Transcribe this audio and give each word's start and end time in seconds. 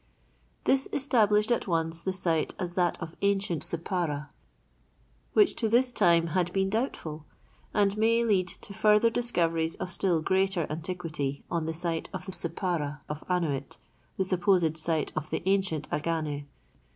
This 0.63 0.87
established 0.91 1.51
at 1.51 1.67
once 1.67 2.01
the 2.01 2.11
site 2.11 2.55
as 2.57 2.73
that 2.73 2.99
of 2.99 3.15
ancient 3.21 3.61
Sippara, 3.61 4.29
which 5.33 5.55
to 5.57 5.69
this 5.69 5.93
time 5.93 6.29
had 6.33 6.51
been 6.51 6.71
doubtful, 6.71 7.23
and 7.71 7.95
may 7.99 8.23
lead 8.25 8.47
to 8.47 8.73
further 8.73 9.11
discoveries 9.11 9.75
of 9.75 9.91
still 9.91 10.19
greater 10.23 10.65
antiquity 10.71 11.43
on 11.51 11.67
the 11.67 11.73
site 11.75 12.09
of 12.13 12.25
the 12.25 12.31
Sippara 12.31 13.01
of 13.07 13.23
Annuit, 13.29 13.77
the 14.17 14.25
supposed 14.25 14.75
site 14.75 15.11
of 15.15 15.29
the 15.29 15.43
ancient 15.47 15.87
Agane. 15.91 16.47